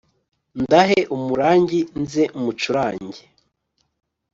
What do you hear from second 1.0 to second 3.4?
umurangi nze mucurange